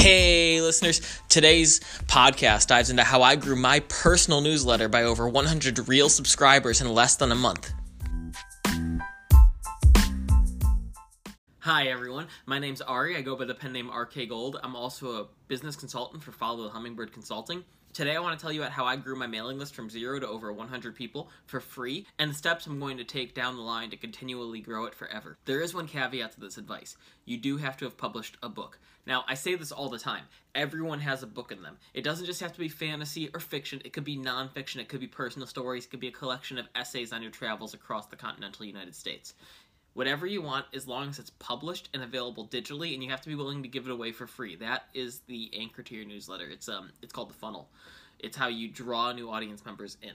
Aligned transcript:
Hey, 0.00 0.62
listeners. 0.62 1.02
Today's 1.28 1.80
podcast 2.06 2.68
dives 2.68 2.88
into 2.88 3.04
how 3.04 3.20
I 3.20 3.36
grew 3.36 3.54
my 3.54 3.80
personal 3.80 4.40
newsletter 4.40 4.88
by 4.88 5.02
over 5.02 5.28
100 5.28 5.90
real 5.90 6.08
subscribers 6.08 6.80
in 6.80 6.88
less 6.88 7.16
than 7.16 7.30
a 7.30 7.34
month. 7.34 7.70
Hi, 11.64 11.88
everyone. 11.88 12.28
My 12.46 12.58
name's 12.58 12.80
Ari. 12.80 13.18
I 13.18 13.20
go 13.20 13.36
by 13.36 13.44
the 13.44 13.54
pen 13.54 13.74
name 13.74 13.90
RK 13.90 14.30
Gold. 14.30 14.58
I'm 14.62 14.74
also 14.74 15.20
a 15.20 15.26
business 15.46 15.76
consultant 15.76 16.22
for 16.22 16.32
Follow 16.32 16.64
the 16.64 16.70
Hummingbird 16.70 17.12
Consulting. 17.12 17.64
Today, 17.92 18.16
I 18.16 18.20
want 18.20 18.38
to 18.38 18.42
tell 18.42 18.50
you 18.50 18.62
about 18.62 18.72
how 18.72 18.86
I 18.86 18.96
grew 18.96 19.14
my 19.14 19.26
mailing 19.26 19.58
list 19.58 19.74
from 19.74 19.90
zero 19.90 20.18
to 20.18 20.26
over 20.26 20.50
100 20.50 20.96
people 20.96 21.28
for 21.44 21.60
free 21.60 22.06
and 22.18 22.30
the 22.30 22.34
steps 22.34 22.66
I'm 22.66 22.80
going 22.80 22.96
to 22.96 23.04
take 23.04 23.34
down 23.34 23.56
the 23.56 23.62
line 23.62 23.90
to 23.90 23.98
continually 23.98 24.60
grow 24.60 24.86
it 24.86 24.94
forever. 24.94 25.36
There 25.44 25.60
is 25.60 25.74
one 25.74 25.86
caveat 25.86 26.32
to 26.32 26.40
this 26.40 26.56
advice 26.56 26.96
you 27.26 27.36
do 27.36 27.58
have 27.58 27.76
to 27.76 27.84
have 27.84 27.98
published 27.98 28.38
a 28.42 28.48
book. 28.48 28.78
Now, 29.06 29.24
I 29.28 29.34
say 29.34 29.54
this 29.54 29.70
all 29.70 29.90
the 29.90 29.98
time 29.98 30.24
everyone 30.54 31.00
has 31.00 31.22
a 31.22 31.26
book 31.26 31.52
in 31.52 31.62
them. 31.62 31.76
It 31.92 32.04
doesn't 32.04 32.26
just 32.26 32.40
have 32.40 32.54
to 32.54 32.58
be 32.58 32.68
fantasy 32.68 33.28
or 33.34 33.40
fiction, 33.40 33.82
it 33.84 33.92
could 33.92 34.04
be 34.04 34.16
nonfiction, 34.16 34.76
it 34.76 34.88
could 34.88 35.00
be 35.00 35.06
personal 35.06 35.46
stories, 35.46 35.84
it 35.84 35.90
could 35.90 36.00
be 36.00 36.08
a 36.08 36.12
collection 36.12 36.56
of 36.58 36.68
essays 36.74 37.12
on 37.12 37.20
your 37.20 37.30
travels 37.30 37.74
across 37.74 38.06
the 38.06 38.16
continental 38.16 38.64
United 38.64 38.94
States 38.94 39.34
whatever 39.94 40.26
you 40.26 40.40
want 40.42 40.66
as 40.72 40.86
long 40.86 41.08
as 41.08 41.18
it's 41.18 41.30
published 41.30 41.88
and 41.92 42.02
available 42.02 42.46
digitally 42.46 42.94
and 42.94 43.02
you 43.02 43.10
have 43.10 43.20
to 43.22 43.28
be 43.28 43.34
willing 43.34 43.62
to 43.62 43.68
give 43.68 43.86
it 43.86 43.92
away 43.92 44.12
for 44.12 44.26
free. 44.26 44.56
That 44.56 44.84
is 44.94 45.20
the 45.26 45.50
anchor 45.58 45.82
to 45.82 45.94
your 45.94 46.04
newsletter. 46.04 46.48
It's 46.48 46.68
um 46.68 46.90
it's 47.02 47.12
called 47.12 47.30
the 47.30 47.34
funnel. 47.34 47.68
It's 48.18 48.36
how 48.36 48.48
you 48.48 48.68
draw 48.68 49.12
new 49.12 49.30
audience 49.30 49.64
members 49.64 49.96
in. 50.02 50.12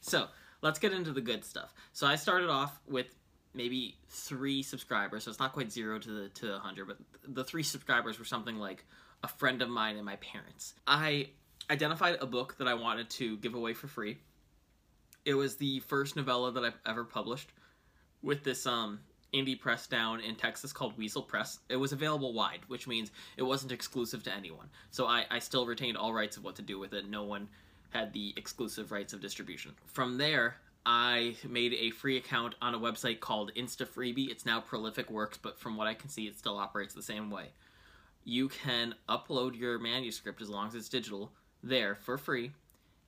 So 0.00 0.26
let's 0.62 0.78
get 0.78 0.92
into 0.92 1.12
the 1.12 1.20
good 1.20 1.44
stuff. 1.44 1.72
So 1.92 2.06
i 2.06 2.16
started 2.16 2.50
off 2.50 2.80
with 2.88 3.14
maybe 3.52 3.96
three 4.08 4.62
subscribers 4.62 5.24
so 5.24 5.30
it's 5.30 5.40
not 5.40 5.52
quite 5.52 5.72
zero 5.72 5.98
to 5.98 6.08
the 6.08 6.28
to 6.28 6.46
the 6.46 6.52
100 6.52 6.86
but 6.86 6.96
the 7.26 7.42
three 7.42 7.64
subscribers 7.64 8.16
were 8.16 8.24
something 8.24 8.54
like 8.54 8.84
a 9.24 9.28
friend 9.28 9.60
of 9.60 9.68
mine 9.68 9.96
and 9.96 10.04
my 10.04 10.16
parents. 10.16 10.74
I 10.86 11.30
identified 11.68 12.18
a 12.20 12.26
book 12.26 12.56
that 12.58 12.68
I 12.68 12.74
wanted 12.74 13.10
to 13.10 13.36
give 13.38 13.54
away 13.54 13.74
for 13.74 13.88
free. 13.88 14.18
It 15.24 15.34
was 15.34 15.56
the 15.56 15.80
first 15.80 16.16
novella 16.16 16.52
that 16.52 16.64
I've 16.64 16.78
ever 16.86 17.04
published 17.04 17.52
with 18.22 18.44
this 18.44 18.66
um, 18.66 19.00
indie 19.32 19.58
press 19.58 19.86
down 19.86 20.20
in 20.20 20.34
Texas 20.34 20.72
called 20.72 20.96
Weasel 20.96 21.22
Press. 21.22 21.58
It 21.68 21.76
was 21.76 21.92
available 21.92 22.32
wide, 22.32 22.60
which 22.68 22.86
means 22.86 23.10
it 23.36 23.42
wasn't 23.42 23.72
exclusive 23.72 24.22
to 24.24 24.34
anyone. 24.34 24.68
So 24.90 25.06
I, 25.06 25.24
I 25.30 25.38
still 25.38 25.66
retained 25.66 25.96
all 25.96 26.12
rights 26.12 26.36
of 26.36 26.44
what 26.44 26.56
to 26.56 26.62
do 26.62 26.78
with 26.78 26.92
it. 26.92 27.08
No 27.08 27.24
one 27.24 27.48
had 27.90 28.12
the 28.12 28.32
exclusive 28.36 28.92
rights 28.92 29.12
of 29.12 29.20
distribution. 29.20 29.72
From 29.86 30.16
there, 30.18 30.56
I 30.86 31.36
made 31.48 31.74
a 31.74 31.90
free 31.90 32.16
account 32.16 32.54
on 32.62 32.74
a 32.74 32.78
website 32.78 33.20
called 33.20 33.52
InstaFreebie. 33.54 34.30
It's 34.30 34.46
now 34.46 34.60
Prolific 34.60 35.10
Works, 35.10 35.38
but 35.38 35.58
from 35.58 35.76
what 35.76 35.86
I 35.86 35.94
can 35.94 36.08
see, 36.08 36.26
it 36.26 36.38
still 36.38 36.56
operates 36.56 36.94
the 36.94 37.02
same 37.02 37.30
way. 37.30 37.48
You 38.24 38.48
can 38.48 38.94
upload 39.08 39.58
your 39.58 39.78
manuscript 39.78 40.40
as 40.40 40.48
long 40.48 40.68
as 40.68 40.74
it's 40.74 40.88
digital 40.88 41.32
there 41.62 41.94
for 41.94 42.18
free 42.18 42.52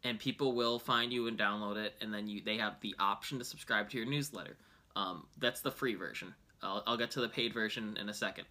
and 0.05 0.19
people 0.19 0.55
will 0.55 0.79
find 0.79 1.13
you 1.13 1.27
and 1.29 1.39
download 1.39 1.77
it 1.77 1.95
and 2.01 2.13
then 2.13 2.29
you 2.29 2.43
they 2.43 2.57
have 2.57 2.75
the 2.81 2.95
option 2.99 3.39
to 3.39 3.45
subscribe 3.45 3.89
to 3.91 3.97
your 3.97 4.07
newsletter. 4.07 4.57
Um, 4.95 5.27
that's 5.39 5.61
the 5.61 5.71
free 5.71 5.95
version. 5.95 6.35
I'll, 6.63 6.83
I'll, 6.87 6.97
get 6.97 7.11
to 7.13 7.21
the 7.21 7.29
paid 7.29 7.55
version 7.55 7.97
in 7.99 8.09
a 8.09 8.15
second. 8.15 8.45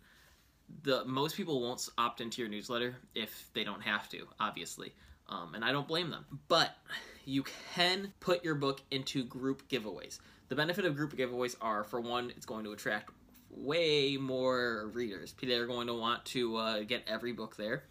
The 0.83 1.05
most 1.05 1.35
people 1.35 1.61
won't 1.61 1.87
opt 1.97 2.19
into 2.19 2.41
your 2.41 2.49
newsletter 2.49 2.95
if 3.13 3.49
they 3.53 3.63
don't 3.63 3.81
have 3.81 4.09
to 4.09 4.27
obviously 4.39 4.93
um, 5.29 5.55
and 5.55 5.63
i 5.63 5.71
don't 5.71 5.87
blame 5.87 6.09
them. 6.09 6.25
But 6.47 6.75
you 7.25 7.43
can 7.73 8.13
put 8.19 8.43
your 8.43 8.55
book 8.55 8.81
into 8.91 9.23
group 9.23 9.67
giveaways. 9.69 10.19
The 10.49 10.55
benefit 10.55 10.85
of 10.85 10.95
group 10.95 11.15
giveaways 11.15 11.55
are 11.61 11.83
for 11.83 12.01
one 12.01 12.31
it's 12.35 12.45
going 12.45 12.65
to 12.65 12.71
attract 12.71 13.11
way 13.49 14.17
more 14.17 14.89
readers. 14.93 15.33
They're 15.41 15.67
going 15.67 15.87
to 15.87 15.93
want 15.93 16.25
to 16.25 16.55
uh, 16.57 16.79
get 16.83 17.03
every 17.07 17.33
book 17.33 17.55
there. 17.55 17.83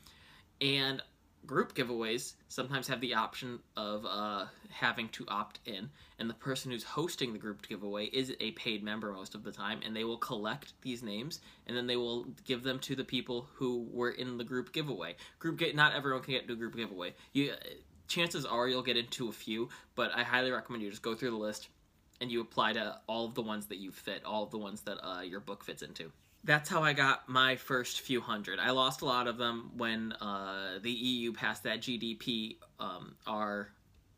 And 0.60 1.02
group 1.46 1.74
giveaways 1.74 2.34
sometimes 2.48 2.86
have 2.88 3.00
the 3.00 3.14
option 3.14 3.58
of 3.76 4.04
uh, 4.06 4.46
having 4.70 5.08
to 5.10 5.24
opt 5.28 5.58
in, 5.64 5.90
and 6.18 6.28
the 6.28 6.34
person 6.34 6.70
who's 6.70 6.84
hosting 6.84 7.32
the 7.32 7.38
group 7.38 7.66
giveaway 7.66 8.06
is 8.06 8.32
a 8.40 8.52
paid 8.52 8.82
member 8.82 9.12
most 9.12 9.34
of 9.34 9.42
the 9.42 9.52
time, 9.52 9.80
and 9.84 9.94
they 9.94 10.04
will 10.04 10.18
collect 10.18 10.74
these 10.82 11.02
names 11.02 11.40
and 11.66 11.76
then 11.76 11.86
they 11.86 11.96
will 11.96 12.26
give 12.44 12.62
them 12.62 12.78
to 12.80 12.94
the 12.94 13.04
people 13.04 13.48
who 13.54 13.86
were 13.92 14.10
in 14.10 14.38
the 14.38 14.44
group 14.44 14.72
giveaway. 14.72 15.14
Group 15.38 15.58
get 15.58 15.74
not 15.74 15.94
everyone 15.94 16.22
can 16.22 16.34
get 16.34 16.46
to 16.46 16.52
a 16.54 16.56
group 16.56 16.76
giveaway. 16.76 17.14
You 17.32 17.52
chances 18.08 18.44
are 18.44 18.68
you'll 18.68 18.82
get 18.82 18.96
into 18.96 19.28
a 19.28 19.32
few, 19.32 19.68
but 19.94 20.10
I 20.14 20.24
highly 20.24 20.50
recommend 20.50 20.82
you 20.82 20.90
just 20.90 21.02
go 21.02 21.14
through 21.14 21.30
the 21.30 21.36
list 21.36 21.68
and 22.20 22.30
you 22.30 22.40
apply 22.40 22.72
to 22.74 22.98
all 23.06 23.26
of 23.26 23.34
the 23.34 23.42
ones 23.42 23.66
that 23.66 23.78
you 23.78 23.92
fit, 23.92 24.24
all 24.24 24.42
of 24.42 24.50
the 24.50 24.58
ones 24.58 24.82
that 24.82 24.98
uh, 25.06 25.20
your 25.20 25.40
book 25.40 25.64
fits 25.64 25.82
into 25.82 26.12
that's 26.44 26.68
how 26.68 26.82
I 26.82 26.92
got 26.92 27.28
my 27.28 27.56
first 27.56 28.00
few 28.00 28.20
hundred. 28.20 28.58
I 28.58 28.70
lost 28.70 29.02
a 29.02 29.04
lot 29.04 29.26
of 29.26 29.36
them 29.36 29.72
when 29.76 30.12
uh, 30.12 30.78
the 30.82 30.90
EU 30.90 31.32
passed 31.32 31.64
that 31.64 31.80
GDP, 31.80 32.56
um, 32.78 33.14
our 33.26 33.72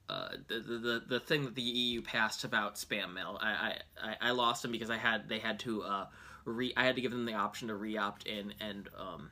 uh, 0.09 0.28
the, 0.49 0.61
the 0.61 1.03
the 1.09 1.21
thing 1.21 1.44
that 1.44 1.55
the 1.55 1.62
EU 1.62 2.03
passed 2.03 2.44
about 2.44 2.77
spam 2.77 3.15
mail. 3.15 3.38
I, 3.41 3.78
I, 4.03 4.16
I 4.21 4.31
lost 4.32 4.62
them 4.62 4.71
because 4.71 4.91
I 4.91 4.99
had 4.99 5.28
they 5.28 5.38
had 5.38 5.59
to 5.61 5.82
uh, 5.82 6.06
re 6.44 6.72
I 6.77 6.84
had 6.84 6.97
to 6.97 7.03
give 7.03 7.11
them 7.11 7.25
the 7.25 7.34
option 7.34 7.69
to 7.69 7.75
re-opt 7.75 8.27
in, 8.27 8.53
and 8.61 8.88
um, 8.99 9.31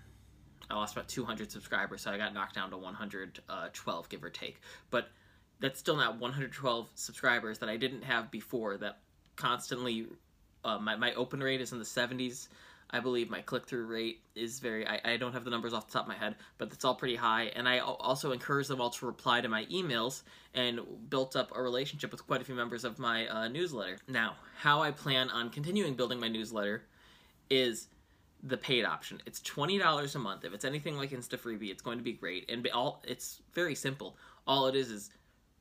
I 0.70 0.74
lost 0.74 0.94
about 0.94 1.08
200 1.08 1.50
subscribers, 1.50 2.02
so 2.02 2.10
I 2.10 2.16
got 2.16 2.32
knocked 2.34 2.54
down 2.54 2.70
to 2.70 2.78
112, 2.78 4.08
give 4.08 4.24
or 4.24 4.30
take. 4.30 4.60
But 4.90 5.08
that's 5.60 5.78
still 5.78 5.96
not 5.96 6.18
112 6.18 6.88
subscribers 6.94 7.58
that 7.58 7.68
I 7.68 7.76
didn't 7.76 8.02
have 8.02 8.30
before. 8.30 8.76
That 8.78 8.98
constantly, 9.36 10.06
uh, 10.64 10.78
my 10.78 10.96
my 10.96 11.14
open 11.14 11.40
rate 11.42 11.60
is 11.60 11.72
in 11.72 11.78
the 11.78 11.84
70s. 11.84 12.48
I 12.92 13.00
believe 13.00 13.30
my 13.30 13.40
click 13.40 13.66
through 13.66 13.86
rate 13.86 14.22
is 14.34 14.58
very, 14.58 14.86
I, 14.86 15.00
I 15.04 15.16
don't 15.16 15.32
have 15.32 15.44
the 15.44 15.50
numbers 15.50 15.72
off 15.72 15.86
the 15.86 15.92
top 15.92 16.02
of 16.02 16.08
my 16.08 16.16
head, 16.16 16.34
but 16.58 16.72
it's 16.72 16.84
all 16.84 16.94
pretty 16.94 17.16
high. 17.16 17.44
And 17.54 17.68
I 17.68 17.78
also 17.78 18.32
encourage 18.32 18.68
them 18.68 18.80
all 18.80 18.90
to 18.90 19.06
reply 19.06 19.40
to 19.40 19.48
my 19.48 19.64
emails 19.66 20.22
and 20.54 20.80
built 21.08 21.36
up 21.36 21.52
a 21.54 21.62
relationship 21.62 22.10
with 22.10 22.26
quite 22.26 22.42
a 22.42 22.44
few 22.44 22.54
members 22.54 22.84
of 22.84 22.98
my 22.98 23.28
uh, 23.28 23.48
newsletter. 23.48 23.98
Now, 24.08 24.34
how 24.58 24.82
I 24.82 24.90
plan 24.90 25.30
on 25.30 25.50
continuing 25.50 25.94
building 25.94 26.18
my 26.18 26.28
newsletter 26.28 26.82
is 27.48 27.88
the 28.42 28.56
paid 28.56 28.84
option. 28.84 29.20
It's 29.26 29.40
$20 29.40 30.14
a 30.14 30.18
month. 30.18 30.44
If 30.44 30.54
it's 30.54 30.64
anything 30.64 30.96
like 30.96 31.10
Insta 31.10 31.38
Freebie, 31.38 31.70
it's 31.70 31.82
going 31.82 31.98
to 31.98 32.04
be 32.04 32.12
great. 32.12 32.50
And 32.50 32.66
all 32.68 33.02
it's 33.06 33.42
very 33.52 33.74
simple. 33.74 34.16
All 34.46 34.66
it 34.66 34.74
is 34.74 34.90
is 34.90 35.10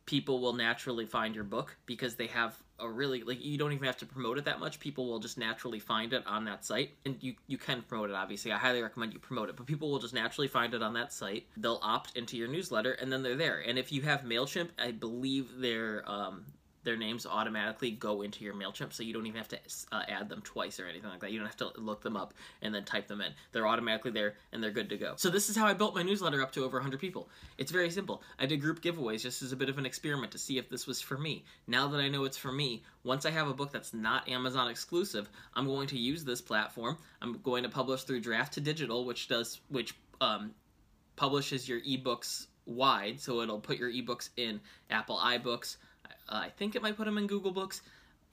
people 0.09 0.40
will 0.40 0.53
naturally 0.53 1.06
find 1.06 1.36
your 1.36 1.44
book 1.44 1.78
because 1.86 2.16
they 2.16 2.25
have 2.25 2.58
a 2.80 2.90
really 2.90 3.22
like 3.22 3.46
you 3.46 3.59
don't 3.59 3.74
even 3.74 3.86
have 3.86 3.97
to 3.97 4.08
promote 4.08 4.40
it 4.40 4.46
that 4.46 4.59
much. 4.59 4.80
People 4.80 5.08
will 5.08 5.20
just 5.20 5.38
naturally 5.38 5.78
find 5.78 6.14
it 6.14 6.25
on 6.25 6.46
that 6.46 6.66
site. 6.66 6.96
And 7.06 7.16
you 7.22 7.36
you 7.46 7.59
can 7.59 7.84
promote 7.84 8.09
it 8.09 8.16
obviously. 8.16 8.52
I 8.52 8.58
highly 8.58 8.81
recommend 8.81 9.14
you 9.14 9.19
promote 9.19 9.50
it. 9.50 9.56
But 9.56 9.68
people 9.68 9.92
will 9.92 10.00
just 10.00 10.16
naturally 10.16 10.48
find 10.48 10.74
it 10.74 10.81
on 10.81 10.94
that 10.94 11.14
site. 11.14 11.46
They'll 11.58 11.80
opt 11.84 12.18
into 12.18 12.38
your 12.38 12.48
newsletter 12.48 12.94
and 12.94 13.14
then 13.14 13.22
they're 13.22 13.36
there. 13.36 13.59
And 13.59 13.78
if 13.78 13.92
you 13.92 14.02
have 14.02 14.22
mailchimp 14.22 14.69
i 14.80 14.92
believe 14.92 15.59
their 15.59 16.03
um 16.09 16.46
their 16.89 16.97
names 16.97 17.27
automatically 17.27 17.91
go 17.91 18.23
into 18.23 18.44
your 18.44 18.55
MailChimp, 18.55 18.91
so 18.91 19.03
you 19.03 19.13
don't 19.13 19.27
even 19.27 19.38
have 19.38 19.47
to 19.50 19.59
uh, 19.91 20.01
add 20.07 20.27
them 20.27 20.41
twice 20.41 20.79
or 20.79 20.88
anything 20.88 21.07
like 21.11 21.19
that. 21.19 21.31
You 21.31 21.38
don't 21.38 21.45
have 21.45 21.57
to 21.57 21.69
look 21.79 22.01
them 22.01 22.17
up 22.17 22.33
and 22.63 22.73
then 22.73 22.83
type 22.83 23.07
them 23.07 23.22
in. 23.22 23.31
They're 23.51 23.67
automatically 23.67 24.09
there 24.09 24.33
and 24.51 24.63
they're 24.63 24.72
good 24.72 24.89
to 24.89 24.97
go. 24.97 25.13
So 25.17 25.29
this 25.29 25.50
is 25.50 25.55
how 25.55 25.67
I 25.67 25.75
built 25.75 25.94
my 25.94 26.01
newsletter 26.01 26.41
up 26.41 26.51
to 26.53 26.63
over 26.63 26.77
100 26.77 27.00
people. 27.00 27.29
It's 27.59 27.72
very 27.72 27.91
simple. 27.91 28.23
I 28.39 28.47
did 28.47 28.59
group 28.59 28.81
giveaways 28.81 29.22
just 29.22 29.44
as 29.44 29.51
a 29.51 29.55
bit 29.55 29.69
of 29.69 29.77
an 29.77 29.85
experiment 29.85 30.31
to 30.31 30.39
see 30.39 30.57
if 30.57 30.67
this 30.67 30.88
was 30.88 31.00
for 31.00 31.16
me. 31.16 31.45
Now 31.67 31.88
that 31.89 32.00
I 32.00 32.09
know 32.09 32.23
it's 32.23 32.38
for 32.38 32.51
me, 32.51 32.81
once 33.03 33.27
I 33.27 33.29
have 33.29 33.47
a 33.47 33.53
book 33.53 33.71
that's 33.71 33.94
not 33.94 34.27
Amazon 34.27 34.67
exclusive, 34.67 35.29
I'm 35.53 35.67
going 35.67 35.85
to 35.89 35.97
use 36.00 36.25
this 36.25 36.41
platform. 36.41 36.97
I'm 37.21 37.38
going 37.44 37.61
to 37.61 37.69
publish 37.69 38.01
through 38.01 38.21
Draft 38.21 38.53
to 38.53 38.61
Digital, 38.61 39.06
which 39.06 39.27
does 39.27 39.61
which 39.69 39.94
um, 40.21 40.56
publishes 41.16 41.69
your 41.69 41.81
ebooks 41.81 42.47
wide, 42.66 43.19
so 43.19 43.41
it'll 43.41 43.59
put 43.59 43.77
your 43.77 43.91
ebooks 43.91 44.29
in 44.38 44.59
Apple 44.89 45.17
iBooks, 45.17 45.77
uh, 46.06 46.36
I 46.36 46.50
think 46.50 46.75
it 46.75 46.81
might 46.81 46.98
put 46.98 47.06
them 47.06 47.18
in 47.18 47.28
Google 47.28 47.51
Books, 47.51 47.81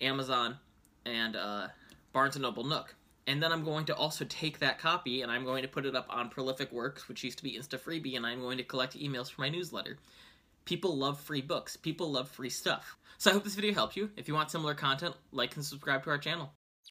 Amazon, 0.01 0.57
and 1.05 1.37
uh, 1.37 1.69
Barnes 2.13 2.39
& 2.39 2.39
Noble 2.39 2.65
Nook. 2.65 2.95
And 3.27 3.43
then 3.43 3.51
I'm 3.51 3.65
going 3.65 3.87
to 3.87 3.95
also 3.95 4.25
take 4.25 4.61
that 4.61 4.79
copy 4.79 5.23
and 5.23 5.33
I'm 5.33 5.45
going 5.45 5.63
to 5.63 5.69
put 5.69 5.85
it 5.85 5.97
up 5.97 6.07
on 6.09 6.29
Prolific 6.29 6.71
Works, 6.73 7.09
which 7.09 7.25
used 7.25 7.39
to 7.39 7.45
be 7.45 7.59
Insta 7.59 7.79
Freebie, 7.79 8.17
and 8.17 8.25
I'm 8.25 8.41
going 8.41 8.59
to 8.59 8.65
collect 8.65 8.99
emails 8.99 9.31
for 9.31 9.41
my 9.41 9.49
newsletter. 9.49 9.99
People 10.65 10.97
love 10.97 11.21
free 11.21 11.41
books. 11.41 11.77
People 11.77 12.11
love 12.11 12.29
free 12.29 12.51
stuff. 12.51 12.97
So 13.19 13.31
I 13.31 13.35
hope 13.35 13.45
this 13.45 13.55
video 13.55 13.73
helped 13.73 13.97
you. 13.97 14.11
If 14.17 14.29
you 14.29 14.35
want 14.35 14.51
similar 14.51 14.75
content, 14.75 15.15
like 15.33 15.57
and 15.57 15.65
subscribe 15.65 16.05
to 16.05 16.11
our 16.11 16.19
channel. 16.19 16.56